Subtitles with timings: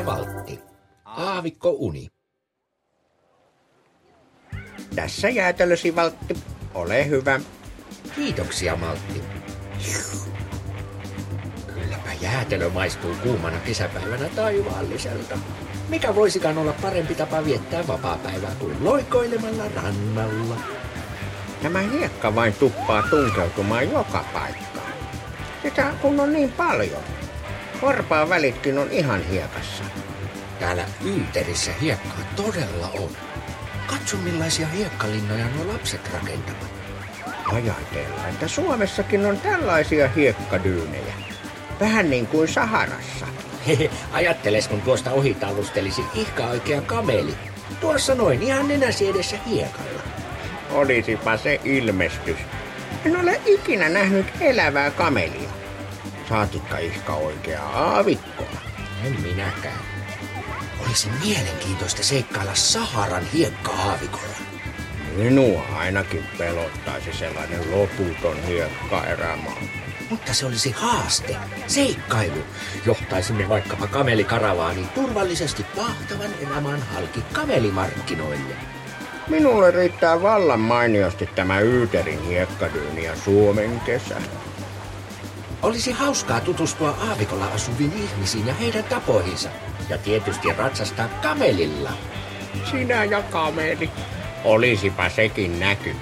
[0.00, 0.60] Maltti ja Valtti.
[1.04, 2.08] Aavikko uni.
[4.94, 6.34] Tässä jäätelösi, Valtti.
[6.74, 7.40] Ole hyvä.
[8.14, 9.22] Kiitoksia, Maltti.
[11.74, 15.38] Kylläpä jäätelö maistuu kuumana kesäpäivänä taivaalliselta.
[15.88, 20.56] Mikä voisikaan olla parempi tapa viettää vapaa-päivää kuin loikoilemalla rannalla?
[21.62, 24.92] Tämä hiekka vain tuppaa tunkeutumaan joka paikkaan.
[25.62, 27.21] Sitä kun on niin paljon.
[27.82, 29.84] Korpaa välitkin on ihan hiekassa.
[30.58, 33.10] Täällä Yyterissä hiekkaa todella on.
[33.86, 36.72] Katso millaisia hiekkalinnoja nuo lapset rakentavat.
[37.52, 41.14] Ajatellaan, että Suomessakin on tällaisia hiekkadyynejä.
[41.80, 43.26] Vähän niin kuin Saharassa.
[43.66, 47.34] Hehe, ajatteles kun tuosta ohitalustelisi ihka oikea kameli.
[47.80, 50.02] Tuossa noin ihan nenäsi edessä hiekalla.
[50.70, 52.36] Olisipa se ilmestys.
[53.04, 55.61] En ole ikinä nähnyt elävää kamelia.
[56.32, 58.46] Saatikka ihka oikea aavikkoa.
[59.04, 59.80] En minäkään.
[60.86, 64.36] Olisi mielenkiintoista seikkailla Saharan hiekka-aavikolla.
[65.16, 69.62] Minua ainakin pelottaisi sellainen loputon hiekkaerämaa.
[70.10, 72.44] Mutta se olisi haaste, seikkailu.
[72.86, 78.54] Johtaisimme vaikkapa kamelikaravaaniin turvallisesti pahtavan elämän halki kamelimarkkinoille.
[79.28, 84.16] Minulle riittää vallan mainiosti tämä Yyterin hiekkadyyni ja Suomen kesä.
[85.62, 89.48] Olisi hauskaa tutustua aavikolla asuviin ihmisiin ja heidän tapoihinsa.
[89.88, 91.90] Ja tietysti ratsastaa kamelilla.
[92.70, 93.90] Sinä ja kameli.
[94.44, 95.96] Olisipa sekin näky.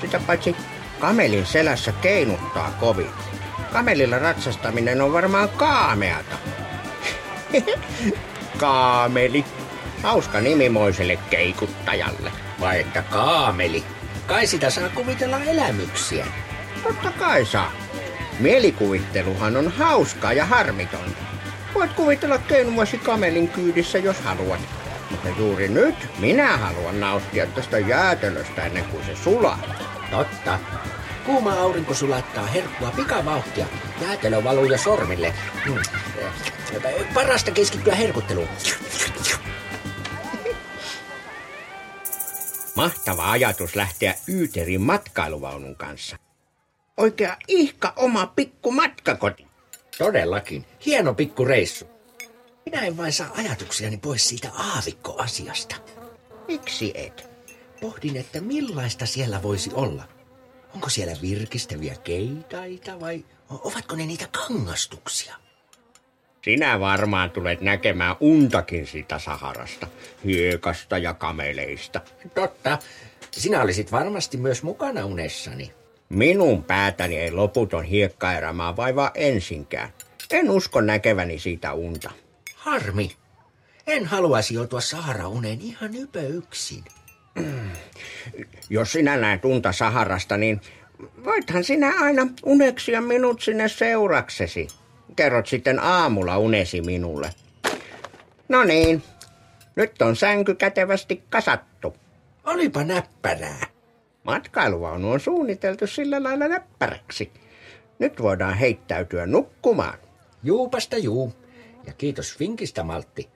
[0.00, 0.56] Sitä paitsi
[1.00, 3.10] kamelin selässä keinuttaa kovin.
[3.72, 6.36] Kamelilla ratsastaminen on varmaan kaameata.
[8.58, 9.44] Kaameli.
[10.02, 12.32] Hauska nimimoiselle keikuttajalle.
[12.60, 13.84] Vai että kaameli?
[14.26, 16.26] Kai sitä saa kuvitella elämyksiä.
[16.82, 17.72] Totta kai saa.
[18.40, 21.22] Mielikuvitteluhan on hauskaa ja harmitonta.
[21.74, 24.60] Voit kuvitella keinuvasi kamelin kyydissä, jos haluat.
[25.10, 29.58] Mutta juuri nyt minä haluan nauttia tästä jäätelöstä ennen kuin se sulaa.
[30.10, 30.58] Totta.
[31.26, 33.66] Kuuma aurinko sulattaa herkkua pikavauhtia.
[34.00, 35.34] Jäätelö valuu jo sormille.
[35.66, 35.74] Mm.
[37.14, 38.48] Parasta keskittyä herkutteluun.
[42.76, 46.16] Mahtava ajatus lähteä Yyterin matkailuvaunun kanssa.
[47.00, 49.46] Oikea ihka oma pikku matkakoti.
[49.98, 50.64] Todellakin.
[50.86, 51.84] Hieno pikku reissu.
[52.66, 55.76] Minä en vain saa ajatuksiani pois siitä aavikkoasiasta.
[56.48, 57.30] Miksi et?
[57.80, 60.08] Pohdin, että millaista siellä voisi olla.
[60.74, 65.34] Onko siellä virkistäviä keitaita vai ovatko ne niitä kangastuksia?
[66.44, 69.86] Sinä varmaan tulet näkemään untakin sitä Saharasta,
[70.24, 72.00] hiekasta ja kameleista.
[72.34, 72.78] Totta.
[73.30, 75.79] Sinä olisit varmasti myös mukana unessani.
[76.10, 79.88] Minun päätäni ei loputon hiekkaerämaa vaivaa ensinkään.
[80.30, 82.10] En usko näkeväni siitä unta.
[82.54, 83.16] Harmi.
[83.86, 86.84] En haluaisi joutua Sahara-uneen ihan ypö yksin.
[88.70, 90.60] Jos sinä näet unta Saharasta, niin
[91.24, 94.68] voithan sinä aina uneksia minut sinne seuraksesi.
[95.16, 97.30] Kerrot sitten aamulla unesi minulle.
[98.48, 99.02] No niin,
[99.76, 101.96] nyt on sänky kätevästi kasattu.
[102.44, 103.66] Olipa näppärää.
[104.24, 107.30] Matkailuvaunu on suunniteltu sillä lailla näppäräksi.
[107.98, 109.98] Nyt voidaan heittäytyä nukkumaan.
[110.42, 111.32] Juupasta juu.
[111.86, 113.28] Ja kiitos vinkistä, Maltti.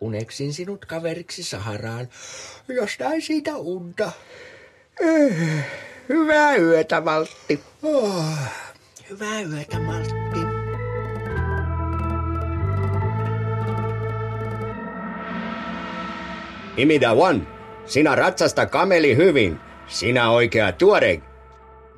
[0.00, 2.08] Uneksin sinut kaveriksi Saharaan,
[2.68, 4.12] jos näin siitä unta.
[5.00, 5.66] Eh,
[6.08, 7.60] hyvää yötä, Valtti.
[7.82, 8.24] Oh,
[9.10, 10.38] hyvää yötä, Maltti.
[16.76, 17.40] Imida One,
[17.86, 19.67] sinä ratsasta kameli hyvin.
[19.88, 21.22] Sinä oikea tuore.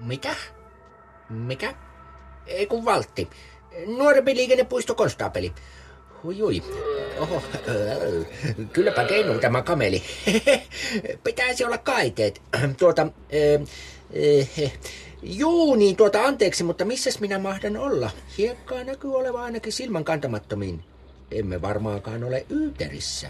[0.00, 0.36] Mitä?
[1.30, 1.74] Mikä?
[2.46, 3.28] Ei kun Valtti.
[3.86, 5.52] Nuorempi liikennepuistokonstaapeli.
[6.22, 6.62] Hui,
[7.18, 7.42] Oho,
[8.72, 10.02] kylläpä keinu tämä kameli.
[11.24, 12.42] Pitäisi olla kaiteet.
[12.78, 13.60] Tuota, eh,
[14.12, 14.72] eh,
[15.22, 18.10] juu, niin tuota anteeksi, mutta missäs minä mahdan olla?
[18.38, 20.84] Hiekkaa näkyy oleva ainakin silmän kantamattomiin.
[21.30, 23.28] Emme varmaankaan ole Yyterissä.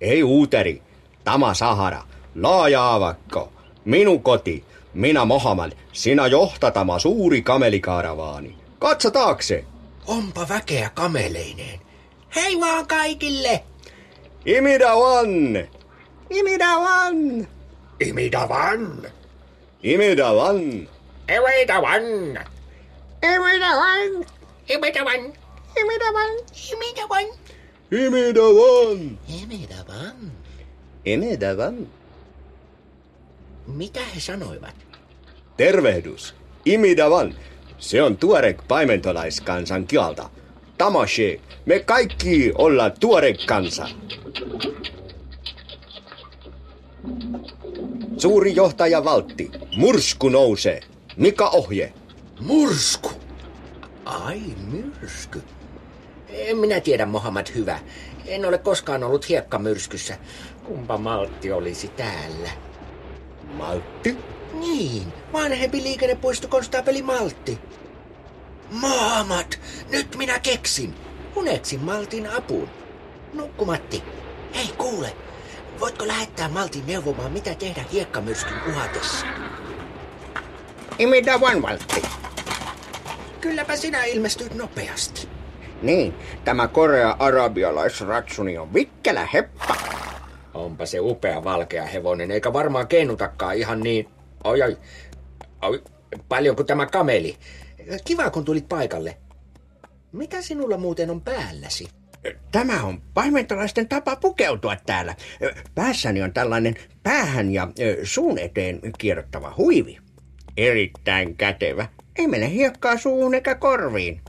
[0.00, 0.82] Ei Uuteri,
[1.24, 2.02] tämä Sahara,
[2.34, 3.52] laaja aavakko,
[3.84, 4.64] minun koti,
[4.94, 8.54] minä Mohammed, sinä johtatama suuri kamelikaravaani.
[8.78, 9.64] Katso taakse.
[10.06, 11.80] Onpa väkeä kameleineen.
[12.36, 13.64] Hei vaan kaikille!
[14.46, 15.68] Imida one!
[16.30, 17.48] Imida one!
[18.00, 19.08] Imida one!
[19.82, 20.88] Imida one!
[21.42, 22.48] Imida one!
[23.22, 24.26] Imida one!
[24.68, 25.34] Imida one!
[25.76, 26.34] Imida one!
[26.70, 27.32] Imida one!
[27.90, 29.18] Imida one!
[29.28, 30.30] Imida one!
[31.06, 31.86] Imida one!
[33.66, 34.74] Mitä he sanoivat?
[35.56, 36.34] Tervehdys!
[36.64, 37.34] Imida one!
[37.78, 40.24] Se on tuorek paimentolaiskansan kieltä.
[40.78, 43.88] Tamashe, me kaikki ollaan tuore kansa.
[48.16, 50.80] Suuri johtaja Valtti, mursku nousee.
[51.16, 51.92] Mikä ohje?
[52.40, 53.10] Mursku!
[54.04, 54.40] Ai,
[54.70, 55.42] myrsky.
[56.28, 57.78] En minä tiedä, Mohammed Hyvä.
[58.26, 60.18] En ole koskaan ollut hiekkamyrskyssä.
[60.64, 62.50] Kumpa maltti olisi täällä?
[63.54, 64.18] Maltti?
[64.52, 67.58] Niin, vanhempi liikennepuistokonstaapeli Maltti.
[68.70, 69.52] Mohammed,
[69.90, 70.94] nyt minä keksin.
[71.36, 72.68] Uneksin Maltin apuun.
[73.32, 74.02] Nukkumatti.
[74.54, 75.16] Hei kuule,
[75.80, 79.26] voitko lähettää Maltin neuvomaan, mitä tehdä hiekkamyrskyn uhatessa?
[80.98, 82.02] Imida One Valtti.
[83.40, 85.28] Kylläpä sinä ilmestyt nopeasti.
[85.82, 86.14] Niin,
[86.44, 89.76] tämä korea-arabialaisratsuni on vikkelä heppa.
[90.54, 94.08] Onpa se upea valkea hevonen, eikä varmaan keinutakaan ihan niin...
[94.44, 94.76] Oi, oi,
[95.62, 95.82] oi,
[96.28, 97.36] paljon kuin tämä kameli.
[98.04, 99.16] Kiva, kun tulit paikalle.
[100.12, 101.88] Mikä sinulla muuten on päälläsi?
[102.52, 105.14] Tämä on paimentolaisten tapa pukeutua täällä.
[105.74, 107.68] Päässäni on tällainen päähän ja
[108.02, 109.98] suun eteen kierrottava huivi.
[110.56, 111.88] Erittäin kätevä.
[112.18, 114.20] Ei mene hiekkaa suuhun eikä korviin.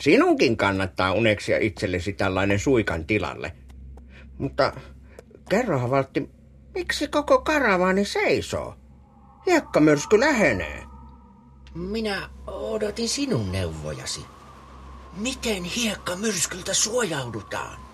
[0.00, 3.52] Sinunkin kannattaa uneksia itsellesi tällainen suikan tilalle.
[4.38, 4.72] Mutta
[5.48, 6.30] kerrohan Valtti,
[6.74, 8.74] miksi koko karavaani seisoo?
[9.46, 10.82] Hiekkamyrsky lähenee.
[11.74, 14.26] Minä odotin sinun neuvojasi.
[15.16, 17.84] Miten hiekkamyrskyltä suojaudutaan?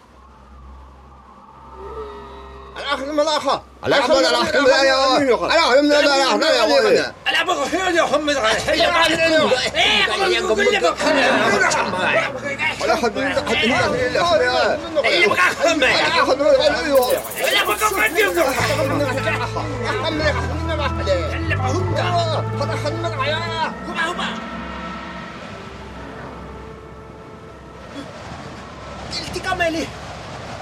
[29.13, 29.89] Kilttikameli!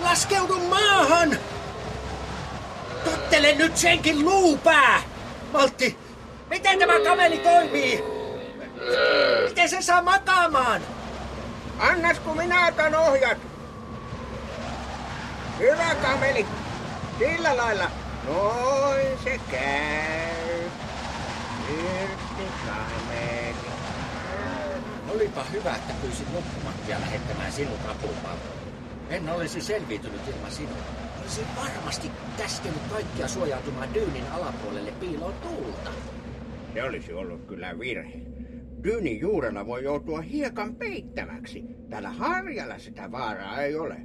[0.00, 1.38] Laskeudu maahan!
[3.04, 5.02] Tottele nyt senkin luupää!
[5.52, 5.98] Maltti,
[6.50, 8.04] miten tämä kameli toimii?
[9.48, 10.97] Miten se saa makaamaan?
[11.78, 13.38] Annas kun minä otan ohjat.
[15.58, 16.46] Hyvä kameli.
[17.18, 17.90] Sillä lailla.
[18.26, 20.64] Noin se käy.
[21.68, 23.68] Irti kameli.
[25.14, 28.38] Olipa hyvä, että pyysit nukkumattia lähettämään sinut apumaan.
[29.10, 30.76] En olisi selviytynyt ilman sinua.
[31.20, 35.90] Olisin varmasti käskenyt kaikkia suojautumaan dyynin alapuolelle piiloon tuulta.
[36.74, 38.37] Se olisi ollut kyllä virhe.
[38.84, 41.64] Dyynin juurella voi joutua hiekan peittämäksi.
[41.90, 43.96] Tällä harjalla sitä vaaraa ei ole.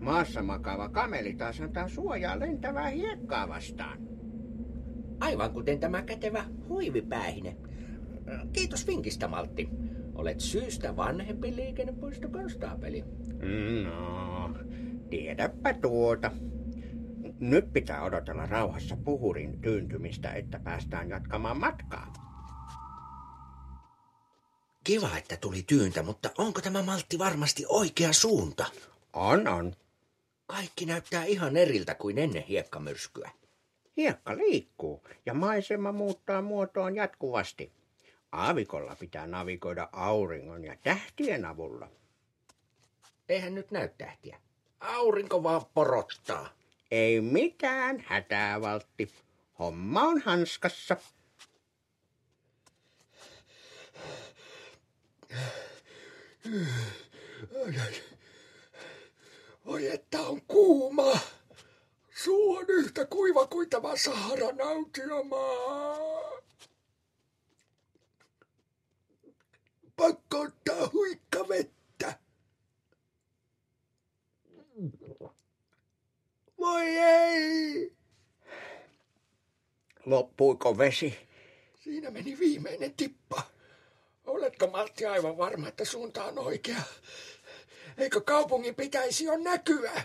[0.00, 3.98] Maassa makaava kameli taas antaa suojaa lentävää hiekkaa vastaan.
[5.20, 7.56] Aivan kuten tämä kätevä huivipäihine.
[8.52, 9.68] Kiitos vinkistä, Maltti.
[10.14, 13.04] Olet syystä vanhempi liikennepuistokonstaapeli.
[13.84, 14.50] No,
[15.10, 16.30] tiedäpä tuota.
[17.40, 22.21] Nyt pitää odotella rauhassa puhurin tyyntymistä, että päästään jatkamaan matkaa.
[24.84, 28.66] Kiva, että tuli tyyntä, mutta onko tämä maltti varmasti oikea suunta?
[29.12, 29.76] On, on.
[30.46, 33.30] Kaikki näyttää ihan eriltä kuin ennen hiekkamyrskyä.
[33.96, 37.72] Hiekka liikkuu ja maisema muuttaa muotoaan jatkuvasti.
[38.32, 41.88] Aavikolla pitää navigoida auringon ja tähtien avulla.
[43.28, 44.40] Eihän nyt näy tähtiä.
[44.80, 46.48] Aurinko vaan porottaa.
[46.90, 49.12] Ei mitään hätää, Valtti.
[49.58, 50.96] Homma on hanskassa.
[59.64, 61.18] Oi, että on kuuma.
[62.24, 66.32] Suu on yhtä kuiva kuin tämä Saharan autiomaa.
[69.96, 72.18] Pakko ottaa huikka vettä.
[76.58, 77.92] Voi ei!
[80.06, 81.28] Loppuiko vesi?
[81.80, 83.51] Siinä meni viimeinen tippa.
[84.26, 86.82] Oletko Maltti aivan varma, että suunta on oikea?
[87.98, 90.02] Eikö kaupungin pitäisi jo näkyä?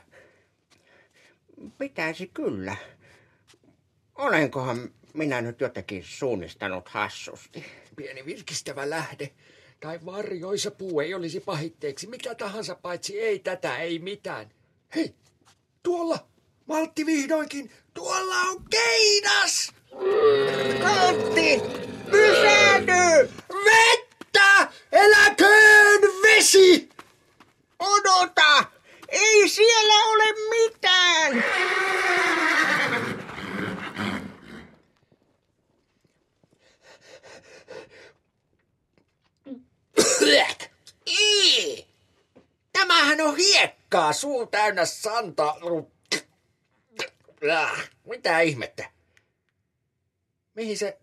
[1.77, 2.75] Pitäisi kyllä.
[4.15, 7.65] Olenkohan minä nyt jotenkin suunnistanut hassusti?
[7.95, 9.31] Pieni virkistävä lähde
[9.79, 12.07] tai varjoisa puu ei olisi pahitteeksi.
[12.07, 14.49] Mikä tahansa paitsi ei tätä, ei mitään.
[14.95, 15.15] Hei,
[15.83, 16.27] tuolla,
[16.65, 19.73] Maltti vihdoinkin, tuolla on keidas!
[20.81, 21.61] Kaltti!
[22.11, 23.33] Pysähdy!
[23.65, 24.06] Vettä!
[24.97, 26.89] Eläköön vesi!
[27.79, 28.65] Odota!
[29.07, 31.43] Ei siellä ole mitään!
[41.07, 41.87] Ii!
[43.37, 45.55] hiekkaa, suu täynnä santa.
[48.05, 48.91] Mitä ihmettä?
[50.53, 50.97] Mihin se,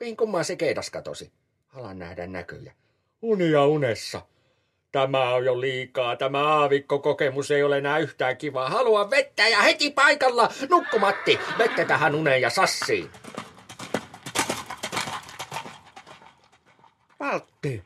[0.00, 1.32] mihin kummaan se keidas katosi?
[1.72, 2.72] Alan nähdä näkyjä.
[3.22, 4.22] Unia unessa.
[4.92, 6.16] Tämä on jo liikaa.
[6.16, 8.68] Tämä aavikkokokemus ei ole enää yhtään kivaa.
[8.68, 10.48] Haluan vettä ja heti paikalla.
[10.70, 13.10] Nukkumatti, vettä tähän uneen ja sassiin.
[17.20, 17.84] Valtti,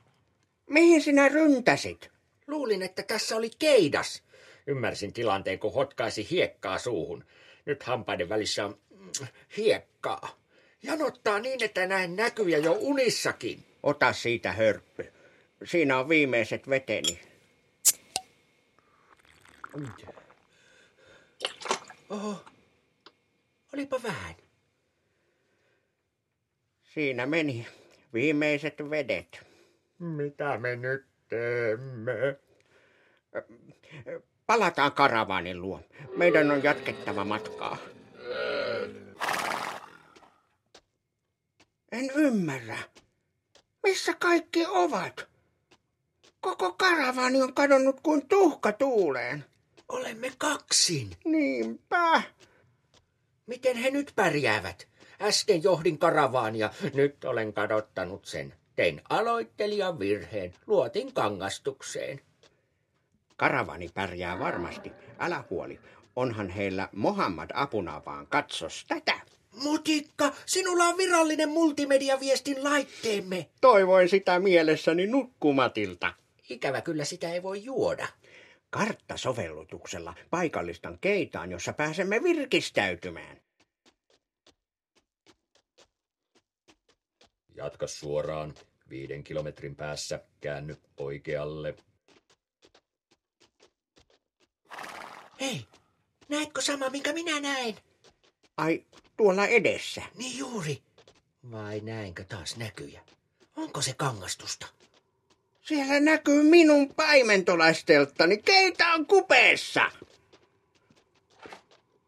[0.70, 2.10] mihin sinä ryntäsit?
[2.46, 4.22] Luulin, että tässä oli keidas.
[4.66, 7.24] Ymmärsin tilanteen, kun hotkaisi hiekkaa suuhun.
[7.64, 9.26] Nyt hampaiden välissä on mm,
[9.56, 10.28] hiekkaa.
[10.82, 13.73] Janottaa niin, että näen näkyjä jo unissakin.
[13.84, 15.12] Ota siitä hörppy.
[15.64, 17.20] Siinä on viimeiset veteni.
[22.10, 22.44] Oho,
[23.74, 24.34] olipa vähän.
[26.82, 27.66] Siinä meni
[28.14, 29.46] viimeiset vedet.
[29.98, 32.38] Mitä me nyt teemme?
[34.46, 35.80] Palataan karavaanin luo.
[36.16, 37.76] Meidän on jatkettava matkaa.
[41.92, 42.78] En ymmärrä.
[43.84, 45.26] Missä kaikki ovat?
[46.40, 49.44] Koko karavaani on kadonnut kuin tuhka tuuleen.
[49.88, 51.10] Olemme kaksin.
[51.24, 52.22] Niinpä.
[53.46, 54.88] Miten he nyt pärjäävät?
[55.20, 58.54] Äsken johdin karavaania, nyt olen kadottanut sen.
[58.76, 62.20] Tein aloittelijan virheen, luotin kangastukseen.
[63.36, 64.92] Karavani pärjää varmasti.
[65.18, 65.80] Älä huoli.
[66.16, 68.26] Onhan heillä Mohammad apuna vaan.
[68.26, 69.20] Katsos tätä.
[69.54, 73.50] Mutikka, sinulla on virallinen multimediaviestin laitteemme.
[73.60, 76.14] Toivoin sitä mielessäni nukkumatilta.
[76.50, 78.08] Ikävä kyllä sitä ei voi juoda.
[78.70, 83.40] Karttasovellutuksella paikallistan keitaan, jossa pääsemme virkistäytymään.
[87.54, 88.54] Jatka suoraan.
[88.90, 91.74] Viiden kilometrin päässä käänny oikealle.
[95.40, 95.66] Hei,
[96.28, 97.74] näetkö sama, minkä minä näen?
[98.56, 98.84] Ai,
[99.16, 100.02] tuolla edessä.
[100.14, 100.82] Niin juuri.
[101.50, 103.00] Vai näinkö taas näkyjä?
[103.56, 104.66] Onko se kangastusta?
[105.60, 108.38] Siellä näkyy minun paimentolaistelttani.
[108.38, 109.90] Keitä on kupeessa?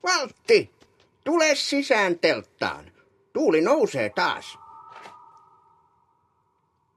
[0.02, 0.70] Valtti,
[1.24, 2.92] tule sisään telttaan.
[3.32, 4.58] Tuuli nousee taas.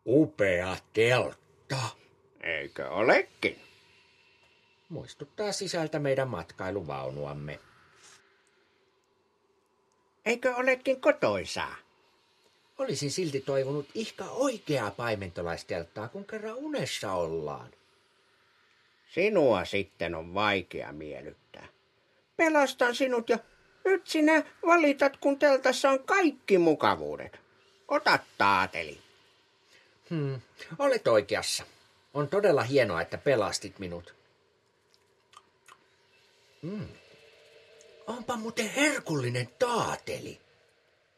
[0.05, 1.77] Upea teltta.
[2.43, 3.61] Eikö olekin?
[4.89, 7.59] Muistuttaa sisältä meidän matkailuvaunuamme.
[10.25, 11.75] Eikö olekin kotoisaa?
[12.77, 17.71] Olisin silti toivonut ihka oikeaa paimentolaistelttaa, kun kerran unessa ollaan.
[19.13, 21.67] Sinua sitten on vaikea miellyttää.
[22.37, 23.39] Pelastan sinut ja
[23.85, 27.39] nyt sinä valitat, kun teltassa on kaikki mukavuudet.
[27.87, 28.97] Ota taateli.
[30.09, 30.41] Hmm,
[30.79, 31.63] olet oikeassa.
[32.13, 34.15] On todella hienoa, että pelastit minut.
[36.61, 36.87] Hmm.
[38.09, 40.39] Onpa muuten herkullinen taateli.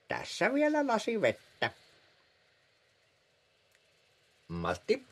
[0.08, 1.72] Tässä vielä lasi vettä.
[4.48, 5.04] Matti,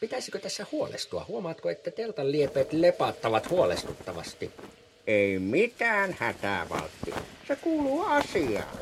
[0.00, 1.24] pitäisikö tässä huolestua?
[1.28, 4.50] Huomaatko, että teltan liepeet lepattavat huolestuttavasti?
[5.06, 7.14] Ei mitään hätää, Valtti.
[7.48, 8.78] Se kuuluu asiaan.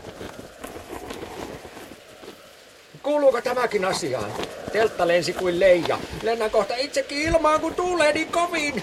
[3.03, 4.33] Kuuluuko tämäkin asiaan?
[4.73, 5.99] Teltta lensi kuin leija.
[6.23, 8.83] Lennän kohta itsekin ilmaan, kun tuulee niin kovin.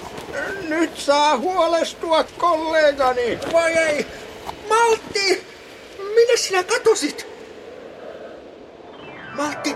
[0.69, 3.39] Nyt saa huolestua kollegani.
[3.51, 4.07] Voi ei!
[4.69, 5.47] Maltti!
[5.97, 7.27] Minne sinä katosit?
[9.35, 9.75] Maltti!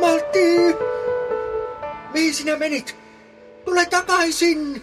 [0.00, 0.76] Maltti!
[2.12, 2.96] Mihin sinä menit?
[3.64, 4.82] Tule takaisin!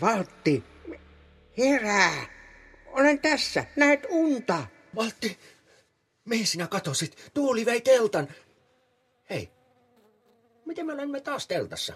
[0.00, 0.64] Valtti,
[1.58, 2.26] herää.
[2.86, 3.64] Olen tässä.
[3.76, 4.66] Näet unta.
[4.92, 5.38] Maltti,
[6.24, 7.30] mihin sinä katosit?
[7.34, 8.28] Tuuli vei teltan.
[9.30, 9.50] Hei,
[10.64, 11.94] miten me olemme taas teltassa?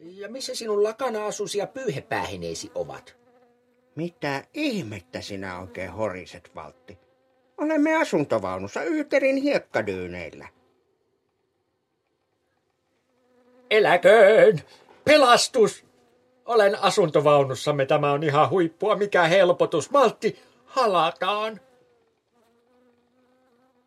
[0.00, 3.16] Ja missä sinun lakana-asusi ja pyyhepäähineesi ovat?
[3.94, 6.98] Mitä ihmettä sinä oikein horiset, Valtti?
[7.58, 10.48] Olemme asuntovaunussa Yyterin hiekkadyyneillä.
[13.70, 14.60] Eläköön!
[15.04, 15.84] Pelastus!
[16.46, 17.86] Olen asuntovaunussamme.
[17.86, 18.96] Tämä on ihan huippua.
[18.96, 19.90] Mikä helpotus.
[19.90, 21.60] Maltti, halataan.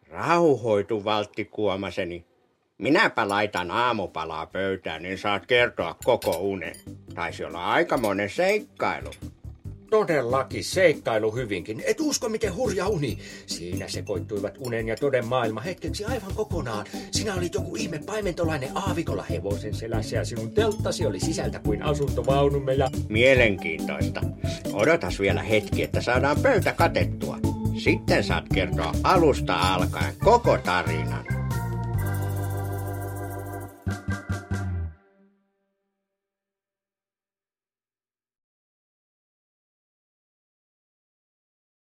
[0.07, 2.28] Rauhoitu, Valtti Kuomaseni.
[2.79, 6.75] Minäpä laitan aamupalaa pöytään, niin saat kertoa koko unen.
[7.15, 9.11] Taisi olla aikamoinen seikkailu.
[9.89, 11.83] Todellakin seikkailu hyvinkin.
[11.85, 13.17] Et usko miten hurja uni.
[13.45, 16.85] Siinä sekoittuivat unen ja toden maailma hetkeksi aivan kokonaan.
[17.11, 22.73] Sinä olit joku ihme paimentolainen aavikolla hevosen selässä ja sinun telttasi oli sisältä kuin asuntovaunumme
[22.73, 22.89] ja...
[23.09, 24.21] Mielenkiintoista.
[24.73, 27.37] Odotas vielä hetki, että saadaan pöytä katettua.
[27.77, 31.38] Sitten saat kertoa alusta alkaen koko tarinan.